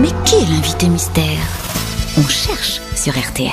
[0.00, 1.38] Mais qui est l'invité mystère?
[2.18, 3.50] On cherche sur RTL.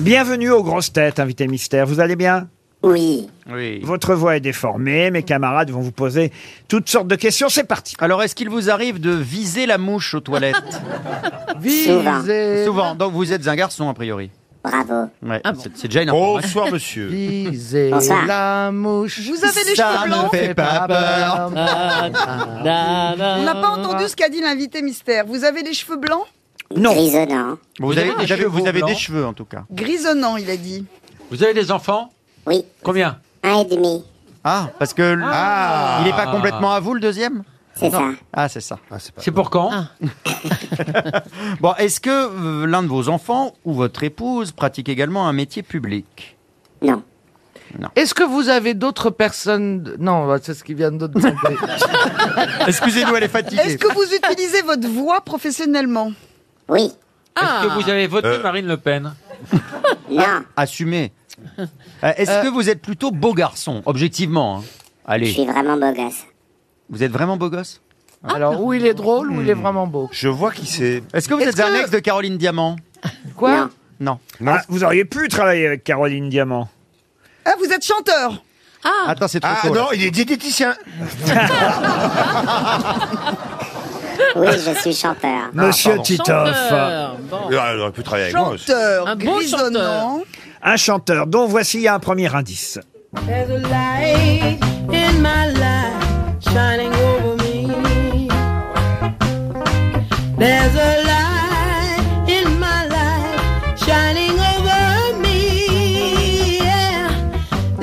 [0.00, 1.86] Bienvenue aux grosses têtes, invité mystère.
[1.86, 2.48] Vous allez bien?
[2.84, 3.28] Oui.
[3.50, 3.80] Oui.
[3.82, 6.30] Votre voix est déformée, mes camarades vont vous poser
[6.68, 7.48] toutes sortes de questions.
[7.48, 7.96] C'est parti.
[7.98, 10.54] Alors, est-ce qu'il vous arrive de viser la mouche aux toilettes?
[11.84, 12.22] Souvent.
[12.64, 12.94] Souvent.
[12.94, 14.30] Donc, vous êtes un garçon, a priori.
[14.64, 15.08] Bravo.
[15.22, 15.40] Ouais.
[15.58, 16.40] c'est, c'est déjà une information.
[16.60, 17.06] Bonsoir, monsieur.
[17.06, 18.26] Viser Bonsoir.
[18.26, 19.20] la mouche.
[19.20, 21.50] Vous avez les Ça cheveux ne blancs fait pas peur.
[21.54, 25.24] On n'a pas entendu ce qu'a dit l'invité mystère.
[25.26, 26.24] Vous avez les cheveux blancs?
[26.76, 26.92] Non.
[26.92, 27.56] Grisonnant.
[27.80, 29.64] Vous, avez, des cheveux, vous avez des cheveux, en tout cas.
[29.72, 30.84] Grisonnants, il a dit.
[31.30, 32.10] Vous avez des enfants?
[32.46, 32.64] Oui.
[32.82, 33.18] Combien?
[33.42, 34.04] Un et demi.
[34.44, 35.24] Ah, parce que l-
[36.00, 37.42] il n'est pas complètement à vous, le deuxième?
[37.78, 38.02] C'est ça.
[38.32, 38.78] Ah, c'est ça.
[39.18, 39.70] C'est pour quand
[41.60, 45.62] Bon, est-ce que euh, l'un de vos enfants ou votre épouse pratique également un métier
[45.62, 46.36] public?
[46.82, 47.02] Non.
[47.96, 51.36] Est-ce que vous avez d'autres personnes de- Non, bah, c'est ce qui vient de demander.
[52.66, 53.60] Excusez-nous, elle est fatiguée.
[53.62, 56.12] Est-ce que vous utilisez votre voix professionnellement?
[56.68, 56.92] Oui.
[57.40, 59.12] Est-ce que vous avez voté Marine Le Pen?
[60.10, 60.24] Non.
[60.56, 61.12] Assumez.
[61.58, 61.66] Euh,
[62.16, 64.62] est-ce que vous êtes plutôt beau garçon, objectivement hein?
[65.06, 66.24] Je Allez, suis vraiment beau gosse.
[66.90, 67.80] Vous êtes vraiment beau gosse
[68.24, 70.08] Alors, ou il est drôle, ou il est vraiment beau.
[70.12, 71.02] Je vois qui c'est.
[71.12, 72.76] Est-ce que vous Est-ce êtes un que- ex de Caroline Diamant
[73.36, 73.68] Quoi
[74.00, 74.18] Non.
[74.40, 74.54] Non.
[74.58, 76.68] Ah, vous auriez pu travailler avec Caroline Diamant.
[77.44, 78.42] Ah, vous êtes chanteur
[79.06, 79.74] Attends, c'est trop Ah tôt.
[79.74, 79.80] là.
[79.82, 80.74] non, il est diététicien.
[84.36, 85.50] Oui, je suis chanteur.
[85.52, 86.02] Monsieur pardon.
[86.02, 86.72] Titoff.
[87.50, 88.66] Il aurait pu travailler avec moi aussi.
[88.66, 90.22] Chanteur, Un bon grisonnant.
[90.62, 92.78] Un chanteur dont voici un premier indice.
[93.26, 94.58] There's a light
[94.92, 95.77] in my life
[96.58, 97.56] shining over me.
[100.42, 102.02] There's a light
[102.36, 104.82] in my life shining over
[105.24, 106.58] me.
[106.58, 107.06] Yeah.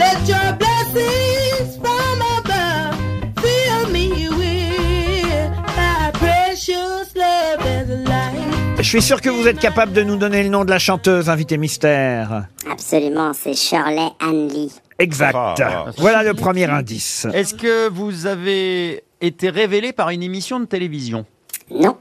[0.01, 2.95] Let your blessings from above
[3.43, 4.07] fill me
[4.39, 7.57] with thy precious love.
[7.65, 8.77] There's a light.
[8.77, 11.29] Je suis sûr que vous êtes capable de nous donner le nom de la chanteuse,
[11.29, 12.47] invité mystère.
[12.69, 14.73] Absolument, c'est Shirley Ann Lee.
[14.99, 15.35] Exact.
[15.35, 15.85] Ah, ah.
[15.97, 17.27] Voilà le premier indice.
[17.33, 21.25] Est-ce que vous avez été révélé par une émission de télévision?
[21.69, 21.97] Non.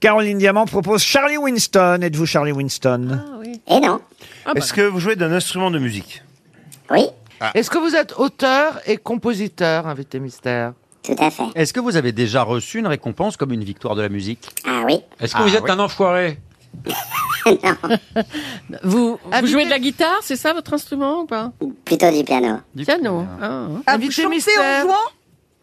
[0.00, 2.00] Caroline Diamant propose Charlie Winston.
[2.02, 3.20] Êtes-vous Charlie Winston?
[3.68, 4.00] Et non.
[4.56, 6.22] Est-ce que vous jouez d'un instrument de musique?
[6.90, 7.06] Oui.
[7.54, 10.72] Est-ce que vous êtes auteur et compositeur, invité mystère?
[11.02, 11.44] Tout à fait.
[11.54, 14.50] Est-ce que vous avez déjà reçu une récompense comme une victoire de la musique?
[14.66, 15.00] Ah oui.
[15.20, 16.38] Est-ce que vous êtes un enfoiré?
[18.82, 21.52] Vous, vous Invité- jouez de la guitare, c'est ça votre instrument ou pas
[21.84, 22.58] Plutôt du piano.
[22.76, 23.24] Piano.
[23.40, 23.66] Ah.
[23.86, 24.60] Ah, vous chantez mystère.
[24.60, 24.94] en jouant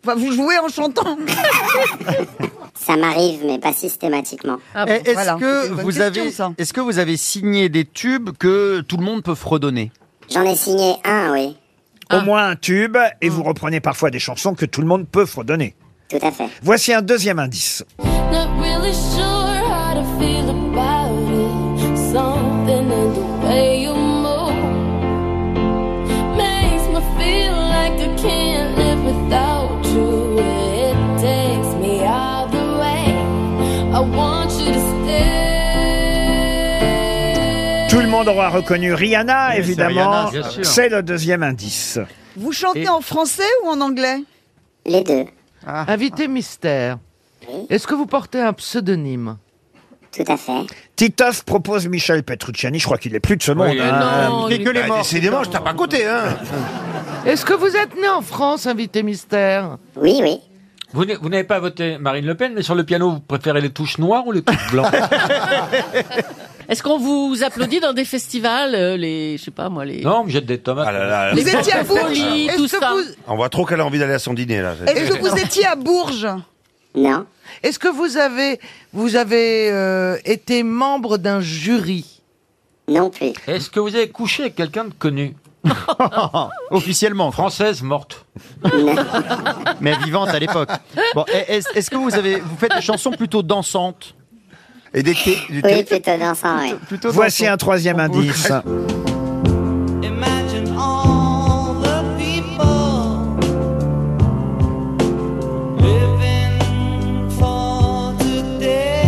[0.06, 1.18] Enfin, vous jouez en chantant
[2.76, 4.58] Ça m'arrive, mais pas systématiquement.
[4.74, 4.94] Ah bon.
[4.94, 5.36] Est-ce voilà.
[5.36, 9.24] Que vous question, avez est-ce que vous avez signé des tubes que tout le monde
[9.24, 9.92] peut fredonner
[10.32, 11.58] J'en ai signé un, oui.
[12.14, 15.26] Au moins un tube, et vous reprenez parfois des chansons que tout le monde peut
[15.26, 15.76] fredonner.
[16.10, 16.48] Tout à fait.
[16.62, 17.84] Voici un deuxième indice.
[18.00, 19.17] Not really sure
[38.18, 40.26] monde aura reconnu Rihanna, Oui, c'est évidemment.
[40.26, 40.66] Rihanna, bien sûr.
[40.66, 42.00] C'est le deuxième indice.
[42.36, 44.20] Vous chantez Et- en français ou en anglais
[44.86, 45.26] Les deux.
[45.66, 46.98] Invité mystère.
[47.70, 49.38] Est-ce que vous portez un pseudonyme
[50.16, 50.66] Tout à fait.
[50.96, 52.80] Titoff propose Michel Petrucciani.
[52.80, 53.70] Je crois qu'il est plus de ce monde.
[53.72, 54.28] Oui, hein.
[54.30, 54.98] Non, fait il- que les Bah, morts.
[55.00, 56.24] Décidément, je tape à côté, hein.
[57.26, 59.78] Est-ce que vous êtes né en France, invité mystère?
[59.96, 60.40] Oui, oui.
[60.94, 63.60] Vous n'avez vous n'avez pas voté Marine Le Pen, mais sur le piano, vous préférez
[63.62, 64.88] les touches noires ou les touches blanches?
[66.70, 70.02] Est-ce qu'on vous applaudit dans des festivals, euh, les, je sais pas moi, les.
[70.02, 70.86] Non, me jette des tomates.
[70.90, 72.92] Ah là là, Vous étiez à Bourges tout que, ça.
[72.94, 73.02] vous...
[73.28, 74.74] On voit trop qu'elle a envie d'aller à son dîner, là.
[74.86, 76.28] est-ce que vous étiez à Bourges?
[76.94, 77.26] Non.
[77.64, 78.60] Est-ce que vous avez,
[78.92, 82.22] vous avez euh, été membre d'un jury?
[82.90, 83.34] Non plus.
[83.48, 85.36] Est-ce que vous avez couché avec quelqu'un de connu?
[86.72, 88.26] Officiellement, Française morte.
[89.82, 90.70] mais vivante à l'époque.
[91.14, 94.16] Bon, est-ce est-ce que vous avez vous faites des chansons plutôt dansantes?
[95.00, 96.74] Et des thés, du Oui, thé plutôt dansant, oui.
[96.88, 98.52] Plutôt Voici un troisième indice.
[100.02, 103.38] Imagine all the people
[105.78, 109.04] living for today.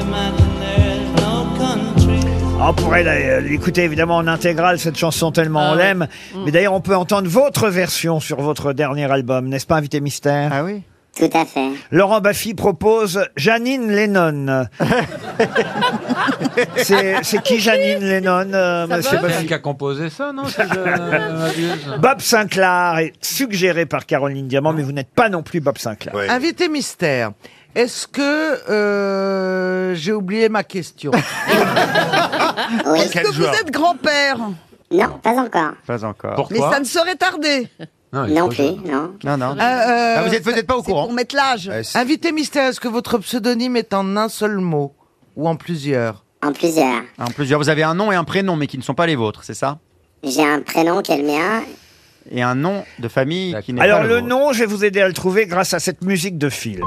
[0.00, 2.20] Imagine there's no country.
[2.58, 5.82] On pourrait la- l'écouter évidemment en intégrale, cette chanson tellement Ah on ouais.
[5.82, 6.06] l'aime.
[6.46, 10.50] Mais d'ailleurs, on peut entendre votre version sur votre dernier album, n'est-ce pas, Invité Mystère?
[10.54, 10.82] Ah oui.
[11.16, 11.70] Tout à fait.
[11.92, 14.66] Laurent Baffy propose Janine Lennon.
[16.76, 20.56] c'est c'est qui Janine Lennon, euh, monsieur C'est Baffy qui a composé ça, non si
[20.56, 25.42] je ne m'abuse Bob Sinclair est suggéré par Caroline Diamant, mais vous n'êtes pas non
[25.42, 26.14] plus Bob Sinclair.
[26.30, 27.30] Invité mystère.
[27.74, 31.10] Est-ce que euh, j'ai oublié ma question
[32.96, 34.38] Est-ce que vous êtes grand-père?
[34.90, 35.72] Non, pas encore.
[35.86, 36.48] Pas encore.
[36.50, 37.68] Mais ça ne saurait tarder.
[38.28, 39.12] Non plus, non.
[39.24, 39.46] Non, non.
[39.52, 41.04] Euh, euh, Ah, vous êtes, êtes pas au courant.
[41.04, 41.70] Pour mettre l'âge.
[41.94, 44.94] Invité mystère, est-ce que votre pseudonyme est en un seul mot
[45.36, 46.24] ou en plusieurs?
[46.42, 47.02] En plusieurs.
[47.18, 49.16] En plusieurs, vous avez un nom et un prénom, mais qui ne sont pas les
[49.16, 49.78] vôtres, c'est ça?
[50.22, 51.62] J'ai un prénom qui est le mien.
[52.30, 54.26] Et un nom de famille qui n'est pas Alors le le vôtre.
[54.28, 56.84] nom, je vais vous aider à le trouver grâce à cette musique de film.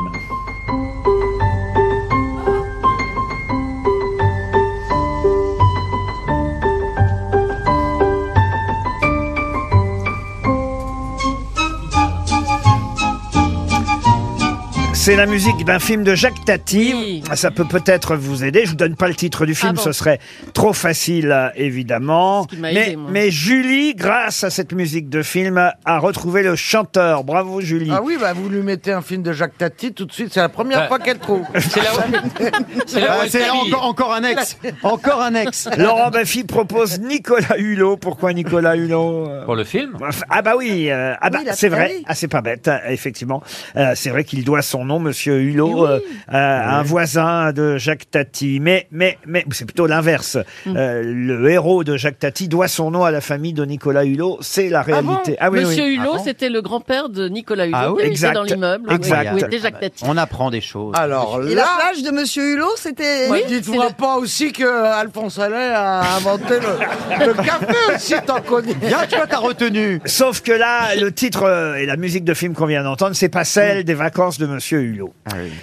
[15.07, 17.23] C'est la musique d'un film de Jacques Tati.
[17.33, 18.65] Ça peut peut-être vous aider.
[18.65, 19.81] Je vous donne pas le titre du film, Ah bon.
[19.81, 20.19] ce serait
[20.53, 22.43] trop facile, euh, évidemment.
[22.43, 23.09] qui m'a Mais, aidé, moi.
[23.13, 27.23] mais Julie, grâce à cette musique de film, a retrouvé le chanteur.
[27.23, 27.89] Bravo Julie.
[27.89, 30.41] Ah oui, bah vous lui mettez un film de Jacques Tati tout de suite, c'est
[30.41, 30.87] la première Ouais.
[30.89, 31.45] fois qu'elle trouve.
[31.57, 31.91] C'est la-
[32.85, 34.57] c'est Ah, c'est encore, encore un ex.
[34.83, 35.69] Encore un ex.
[35.77, 37.95] Laurent Baffy propose Nicolas Hulot.
[37.95, 39.97] Pourquoi Nicolas Hulot euh Pour le film
[40.29, 41.93] Ah bah oui, euh, ah bah, Oui, c'est vrai.
[42.07, 43.41] Ah c'est pas bête, euh, effectivement.
[43.77, 48.09] Euh, c'est vrai qu'il doit son nom, Monsieur Hulot, euh, à un voisin de Jacques
[48.09, 48.59] Tati.
[48.61, 50.37] Mais mais mais c'est plutôt l'inverse.
[50.65, 50.77] Mm.
[50.77, 54.37] Euh, le héros de Jacques Tati doit son nom à la famille de Nicolas Hulot.
[54.41, 55.37] C'est la réalité.
[55.39, 55.95] Ah, oui, Monsieur oui.
[55.95, 57.77] Hulot, c'était le grand-père de Nicolas Hulot.
[57.77, 58.29] Ah oui, exact.
[58.29, 58.93] était dans l'immeuble.
[58.93, 59.31] Exact.
[59.33, 60.03] Oui, était Jacques Tati.
[60.07, 60.93] On apprend des choses.
[60.97, 63.29] Alors Et la plage de Monsieur Hulot, c'était.
[63.29, 68.87] Oui, dites-moi pas aussi que Alphonse Allais a inventé le, le café aussi, y est.
[68.87, 69.99] Bien, tu vois, t'as retenu.
[70.05, 73.29] Sauf que là, le titre euh, et la musique de film qu'on vient d'entendre, c'est
[73.29, 75.13] pas celle des vacances de Monsieur Hulot.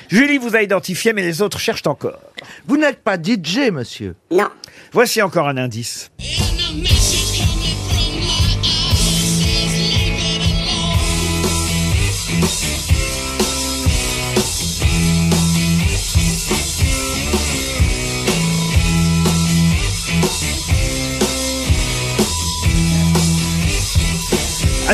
[0.08, 2.20] Julie vous a identifié, mais les autres cherchent encore.
[2.66, 4.48] Vous n'êtes pas DJ, monsieur Non.
[4.92, 6.10] Voici encore un indice.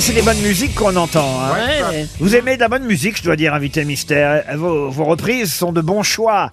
[0.00, 1.43] Ah, c'est des bonnes musiques qu'on entend.
[1.43, 1.52] hein.
[1.91, 2.06] Ouais.
[2.20, 4.44] Vous aimez de la bonne musique, je dois dire, invité mystère.
[4.56, 6.52] Vos, vos reprises sont de bons choix.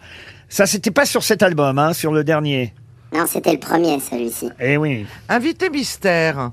[0.50, 2.74] Ça, c'était pas sur cet album, hein, sur le dernier.
[3.14, 4.50] Non, c'était le premier, celui-ci.
[4.60, 5.06] Eh oui.
[5.30, 6.52] Invité mystère.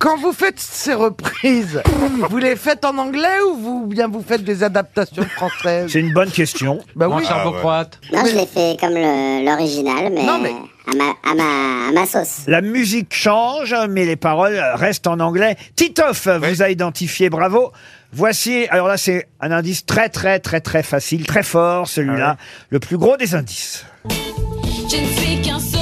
[0.00, 1.82] Quand vous faites ces reprises,
[2.30, 6.14] vous les faites en anglais ou vous, bien vous faites des adaptations françaises C'est une
[6.14, 6.80] bonne question.
[6.96, 7.22] Bah oui.
[7.44, 8.00] Beau croate.
[8.10, 10.54] Non, je l'ai fait comme le- l'original, mais, Non, mais-
[10.90, 12.44] À, ma, à, ma, à ma sauce.
[12.46, 15.56] La musique change, mais les paroles restent en anglais.
[15.76, 17.70] Titoff vous a identifié, bravo.
[18.12, 22.38] Voici, alors là c'est un indice très très très très facile, très fort celui-là,
[22.70, 23.84] le plus gros des indices.
[24.08, 25.79] Je ne suis qu'un soulman,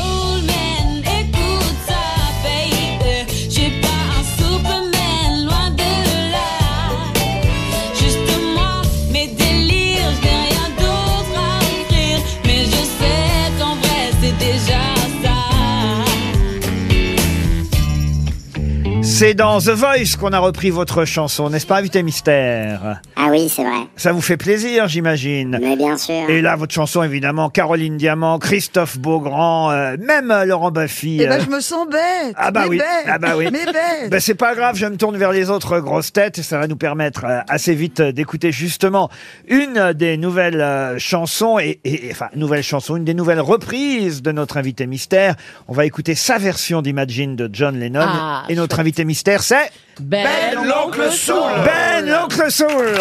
[19.18, 23.00] C'est dans The Voice qu'on a repris votre chanson, n'est-ce pas, invité mystère?
[23.16, 23.88] Ah oui, c'est vrai.
[23.96, 25.58] Ça vous fait plaisir, j'imagine.
[25.60, 26.30] Mais bien sûr.
[26.30, 31.18] Et là, votre chanson, évidemment, Caroline Diamant, Christophe Beaugrand, euh, même euh, Laurent Baffy.
[31.20, 32.32] Eh ben, euh, je me sens bête.
[32.36, 33.48] Ah bah mais oui, bête, ah bah oui.
[33.50, 34.08] Mais bête.
[34.08, 36.68] Ben, c'est pas grave, je me tourne vers les autres grosses têtes et ça va
[36.68, 39.10] nous permettre euh, assez vite d'écouter justement
[39.48, 44.22] une des nouvelles euh, chansons et, et- et- enfin nouvelle chanson, une des nouvelles reprises
[44.22, 45.34] de notre invité mystère.
[45.66, 49.72] On va écouter sa version d'Imagine de John Lennon Ah, et notre invité mystère c'est
[49.98, 51.50] Ben, l'oncle Soul.
[51.64, 52.94] Ben l'oncle Soul.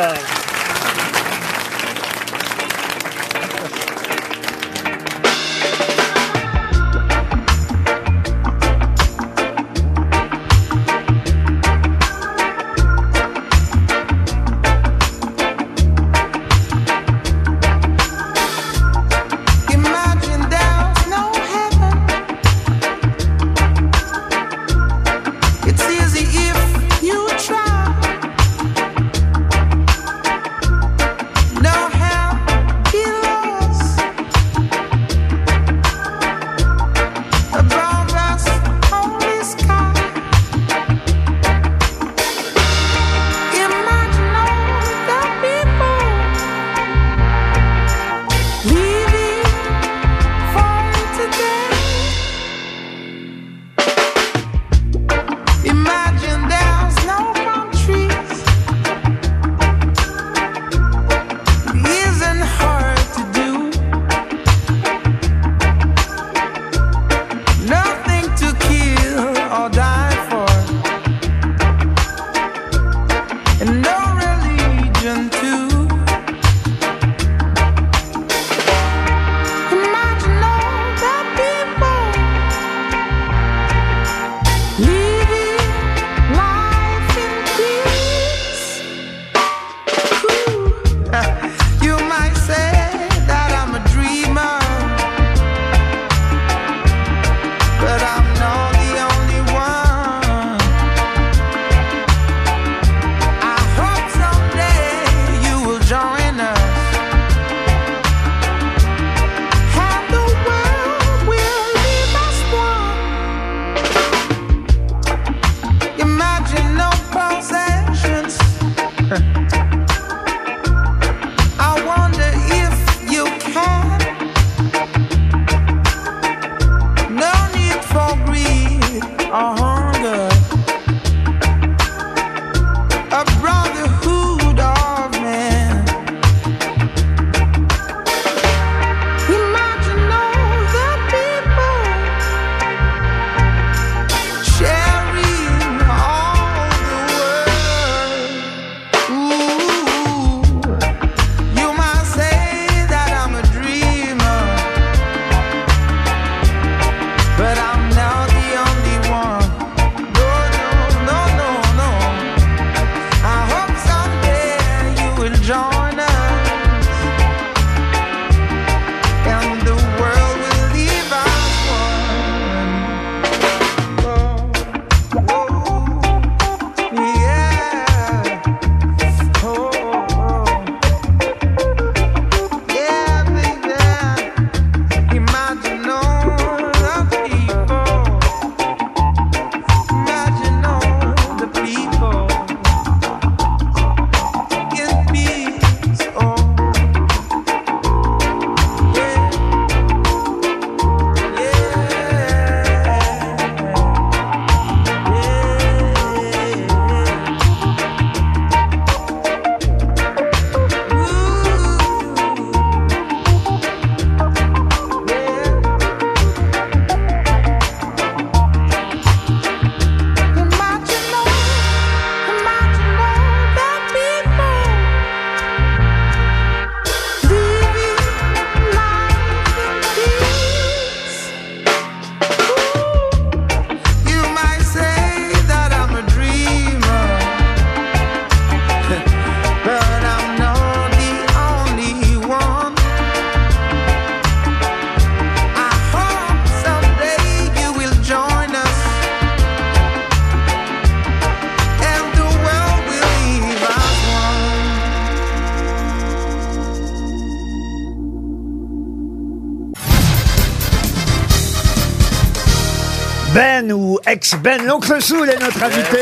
[264.08, 266.00] ex-Ben, l'oncle Soul est notre invité.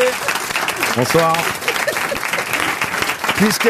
[0.95, 1.33] Bonsoir.
[3.38, 3.69] Puisque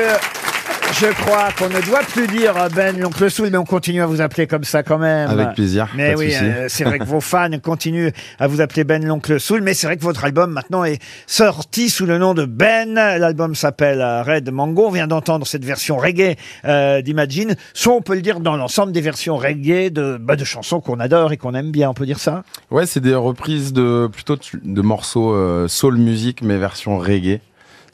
[0.99, 4.21] je crois qu'on ne doit plus dire Ben l'oncle Soul, mais on continue à vous
[4.21, 5.29] appeler comme ça quand même.
[5.29, 6.43] Avec plaisir, Mais pas de oui, souci.
[6.45, 9.87] euh, c'est vrai que vos fans continuent à vous appeler Ben l'oncle Soul, mais c'est
[9.87, 12.93] vrai que votre album maintenant est sorti sous le nom de Ben.
[12.93, 14.87] L'album s'appelle euh, Red Mango.
[14.87, 17.55] On vient d'entendre cette version reggae euh, d'Imagine.
[17.73, 20.99] Soit on peut le dire dans l'ensemble des versions reggae de, bah, de chansons qu'on
[21.01, 21.89] adore et qu'on aime bien.
[21.89, 22.43] On peut dire ça?
[22.71, 27.41] Ouais, c'est des reprises de plutôt de, de morceaux euh, soul music, mais version reggae.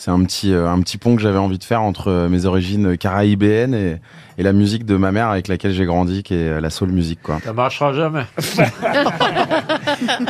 [0.04, 2.48] C'est un petit euh, un petit pont que j'avais envie de faire entre euh, mes
[2.48, 3.98] origines caraïbéennes et,
[4.40, 6.90] et la musique de ma mère avec laquelle j'ai grandi, qui est euh, la soul
[6.90, 7.38] music, quoi.
[7.46, 8.24] Ça marchera jamais.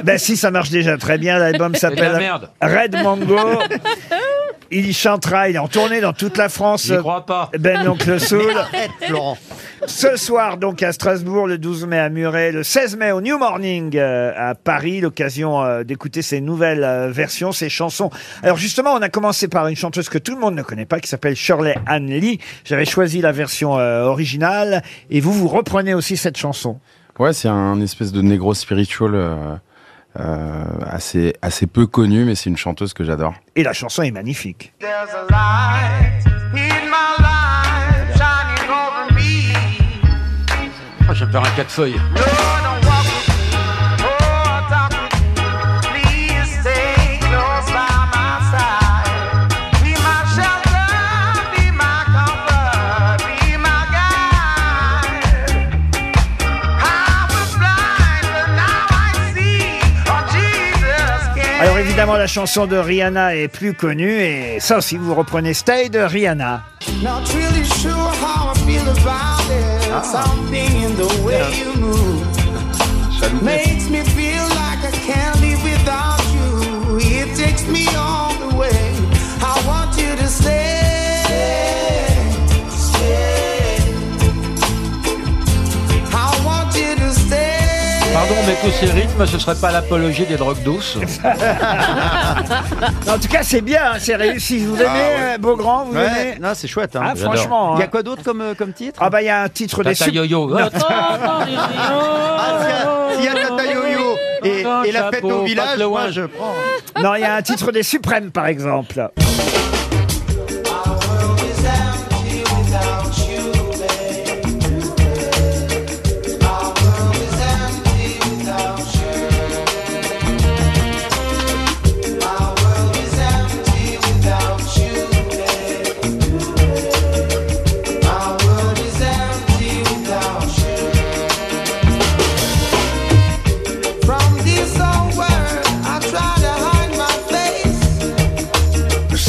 [0.03, 1.37] Ben si, ça marche déjà très bien.
[1.37, 2.19] L'album s'appelle.
[2.61, 3.37] Red Mango.
[4.71, 6.87] Il y chantera, il est en tournée dans toute la France.
[6.87, 7.49] J'y crois pas.
[7.57, 8.51] Ben l'oncle Soul.
[8.57, 9.37] Arrête, Laurent.
[9.88, 13.38] Ce soir, donc, à Strasbourg, le 12 mai à Muret, le 16 mai au New
[13.38, 18.11] Morning euh, à Paris, l'occasion euh, d'écouter ces nouvelles euh, versions, ces chansons.
[18.43, 21.00] Alors, justement, on a commencé par une chanteuse que tout le monde ne connaît pas,
[21.00, 22.39] qui s'appelle Shirley Ann Lee.
[22.63, 26.79] J'avais choisi la version euh, originale, et vous, vous reprenez aussi cette chanson.
[27.19, 29.55] Ouais, c'est un espèce de négro spiritual euh,
[30.19, 33.33] euh, assez assez peu connu, mais c'est une chanteuse que j'adore.
[33.55, 34.73] Et la chanson est magnifique.
[34.79, 37.40] There's a light in my life
[41.21, 41.43] je un.
[61.59, 65.89] Alors, évidemment, la chanson de Rihanna est plus connue, et ça aussi, vous reprenez Stay
[65.89, 66.63] de Rihanna.
[67.01, 69.89] Not really sure how I feel about it.
[69.91, 70.01] Ah.
[70.03, 72.22] Something in the way you move
[88.62, 90.98] tous ces rythmes, ce serait pas l'apologie des drogues douces
[93.08, 94.65] En tout cas, c'est bien, hein, c'est réussi.
[94.65, 94.86] Vous aimez,
[95.20, 96.96] euh, Beaugrand Vous Ouais, aimez non, c'est chouette.
[96.96, 97.01] Hein.
[97.03, 97.75] Ah, franchement.
[97.75, 97.89] Il y a hein.
[97.91, 99.00] quoi d'autre comme, euh, comme titre?
[99.01, 100.55] Ah bah il y a un titre des Tata sup- yo-yo.
[100.58, 105.77] Ah, s'il y a- s'il y a Tata Yo-Yo et, et la fête au village,
[105.77, 106.01] de loin.
[106.01, 106.53] moi je prends.
[107.01, 109.10] Non, il y a un titre des Suprêmes, par exemple.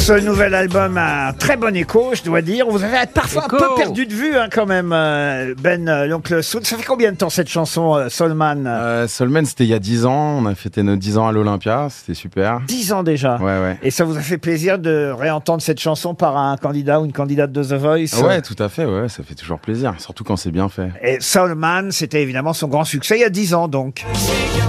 [0.03, 2.65] Ce nouvel album a un très bon écho, je dois dire.
[2.67, 3.55] Vous avez parfois Écho.
[3.55, 6.65] un peu perdu de vue, hein, quand même, euh, Ben, euh, l'oncle Soul.
[6.65, 9.79] Ça fait combien de temps cette chanson, euh, Soulman Euh, Soulman, c'était il y a
[9.79, 10.39] 10 ans.
[10.41, 11.87] On a fêté nos 10 ans à l'Olympia.
[11.89, 12.59] C'était super.
[12.67, 13.37] 10 ans déjà.
[13.37, 13.77] Ouais, ouais.
[13.81, 17.13] Et ça vous a fait plaisir de réentendre cette chanson par un candidat ou une
[17.13, 18.21] candidate de The Voice?
[18.21, 18.83] Ouais, tout à fait.
[18.83, 20.89] Ouais, ça fait toujours plaisir, surtout quand c'est bien fait.
[21.01, 24.03] Et Soulman, c'était évidemment son grand succès il y a 10 ans, donc.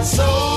[0.04, 0.53] Soul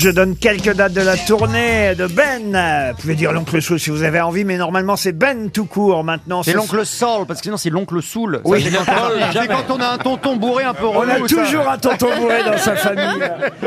[0.00, 2.90] Je donne quelques dates de la tournée de Ben.
[2.92, 6.04] Vous pouvez dire l'oncle Soul si vous avez envie, mais normalement c'est Ben tout court
[6.04, 6.42] maintenant.
[6.42, 8.40] C'est Ce- l'oncle Soul, parce que sinon c'est l'oncle Soul.
[8.44, 8.64] Oui.
[9.32, 11.36] C'est quand, on a un tonton bourré un peu On a ça.
[11.44, 13.04] toujours un tonton bourré dans sa famille.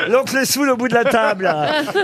[0.10, 1.54] L'oncle Soul au bout de la table.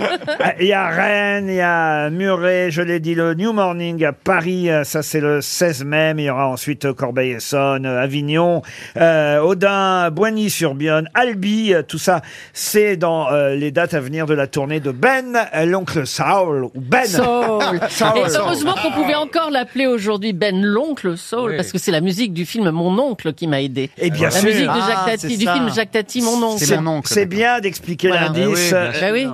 [0.60, 4.13] Il y a Rennes, il y a Muret, je l'ai dit, le New Morning à
[4.13, 8.62] Paris, ça c'est le 16 mai, il y aura ensuite Corbeil-Essonne, Avignon,
[8.98, 12.22] euh, Audin, Boigny-sur-Bionne, Albi, tout ça,
[12.54, 16.66] c'est dans euh, les dates à venir de la tournée de Ben, euh, l'oncle Saul,
[16.66, 17.06] ou Ben.
[17.06, 17.80] Soul.
[17.90, 18.18] Saul.
[18.18, 21.56] Et heureusement qu'on pouvait encore l'appeler aujourd'hui Ben l'oncle Oui.
[21.58, 23.90] parce que c'est la musique du film Mon oncle qui m'a aidé.
[23.98, 24.46] Et bien la sûr.
[24.50, 25.54] musique de Ah, Jacques c'est Tati, du ça.
[25.54, 26.64] film Jacques Tati, Mon oncle.
[26.66, 27.08] C'est mon oncle.
[27.14, 28.28] C'est bien d'expliquer Voilà.
[28.30, 28.72] l'indice.
[28.72, 29.28] Bah oui.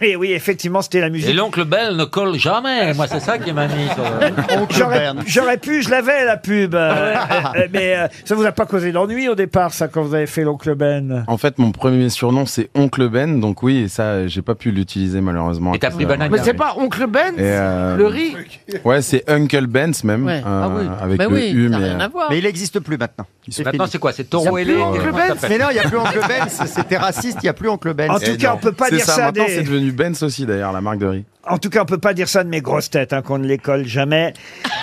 [0.00, 1.30] Et oui, effectivement, c'était la musique.
[1.30, 2.92] Et l'oncle Bell ne colle jamais.
[2.94, 3.86] Moi, c'est ça qui m'a mis.
[3.94, 7.14] sur- J'aurais j'aurais pu, je l'avais la pub, euh, euh,
[7.56, 10.26] euh, mais euh, ça vous a pas causé d'ennui au départ, ça, quand vous avez
[10.26, 14.26] fait l'oncle Ben En fait, mon premier surnom c'est Oncle Ben, donc oui, et ça,
[14.26, 15.72] j'ai pas pu l'utiliser malheureusement.
[15.74, 16.06] Et t'as pris.
[16.06, 18.36] Mais c'est pas Oncle Ben Et, euh, Le riz
[18.84, 20.42] Ouais, c'est Uncle Ben's même, Ouais.
[20.44, 20.84] Ah oui.
[21.00, 22.26] avec Mais le oui, U, ça n'a mais rien à voir.
[22.30, 23.26] Mais il n'existe plus maintenant.
[23.64, 26.20] Maintenant, c'est quoi C'est Taureau Oncle Ben, s'appelle Mais non, il n'y a plus Oncle
[26.28, 28.10] Ben, c'était raciste, il n'y a plus Oncle Ben.
[28.10, 29.30] En tout cas, on peut pas dire ça.
[29.32, 31.24] des- devenu Ben's aussi d'ailleurs, la marque de riz.
[31.48, 33.46] En tout cas, on peut pas dire ça de mes grosses têtes, hein, qu'on ne
[33.46, 34.34] les colle jamais.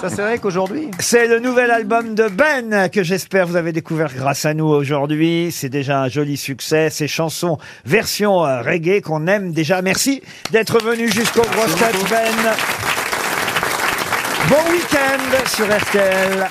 [0.00, 0.90] Ça, c'est vrai qu'aujourd'hui.
[0.98, 5.52] C'est le nouvel album de Ben que j'espère vous avez découvert grâce à nous aujourd'hui.
[5.52, 6.90] C'est déjà un joli succès.
[6.90, 9.80] Ces chansons version euh, reggae qu'on aime déjà.
[9.80, 12.52] Merci d'être venu jusqu'au grosses têtes Ben.
[14.48, 16.48] Bon week-end sur RTL.